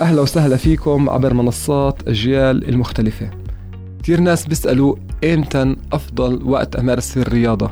[0.00, 3.30] أهلا وسهلا فيكم عبر منصات أجيال المختلفة.
[4.02, 7.70] كثير ناس بيسألوا إمتى أفضل وقت أمارس الرياضة؟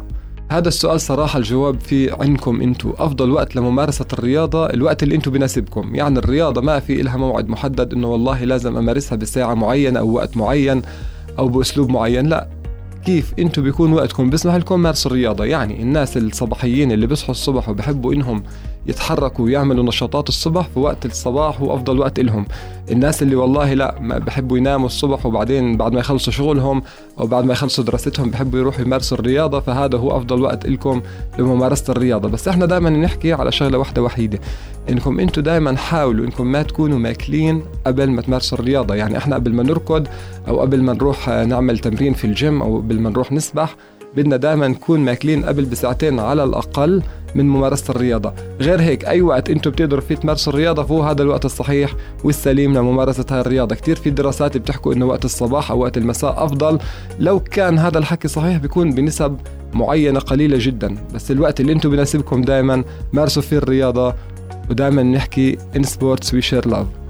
[0.50, 2.92] هذا السؤال صراحة الجواب فيه عندكم أنتو.
[2.98, 5.94] أفضل وقت لممارسة الرياضة الوقت اللي أنتو بناسبكم.
[5.94, 10.36] يعني الرياضة ما في إلها موعد محدد إنه والله لازم أمارسها بساعة معينة أو وقت
[10.36, 10.82] معين
[11.38, 12.26] أو بأسلوب معين.
[12.26, 12.48] لا.
[13.04, 15.44] كيف أنتم بيكون وقتكم؟ بيسمح لكم مارسوا الرياضة.
[15.44, 18.42] يعني الناس الصباحيين اللي بيصحوا الصبح وبحبوا إنهم
[18.88, 22.46] يتحركوا ويعملوا نشاطات الصبح في وقت الصباح هو افضل وقت لهم
[22.90, 26.82] الناس اللي والله لا ما بحبوا يناموا الصبح وبعدين بعد ما يخلصوا شغلهم
[27.20, 31.02] أو بعد ما يخلصوا دراستهم بحبوا يروحوا يمارسوا الرياضة فهذا هو أفضل وقت لكم
[31.38, 32.28] لممارسة الرياضة.
[32.28, 34.38] بس إحنا دائما نحكي على شغلة واحدة وحيدة
[34.90, 38.94] إنكم أنتم دائما حاولوا إنكم ما تكونوا ماكلين قبل ما تمارسوا الرياضة.
[38.94, 40.06] يعني إحنا قبل ما نركض
[40.48, 43.76] أو قبل ما نروح نعمل تمرين في الجيم أو قبل ما نروح نسبح
[44.16, 47.02] بدنا دائما نكون ماكلين قبل بساعتين على الأقل
[47.34, 48.32] من ممارسة الرياضة.
[48.60, 51.92] غير هيك أي وقت أنتم بتقدروا فيه تمارسوا الرياضة فهو هذا الوقت الصحيح
[52.24, 53.74] والسليم لممارسة هاي الرياضة.
[53.74, 56.78] كثير في دراسات بتحكوا إنه وقت الصباح أو وقت المساء أفضل.
[57.18, 59.36] لو كان هذا الحكي صحيح بيكون بنسب
[59.74, 60.96] معينة قليلة جدا.
[61.14, 64.14] بس الوقت اللي أنتم بناسبكم دائما مارسوا فيه الرياضة.
[64.70, 67.05] ودائما نحكي in sports we share love.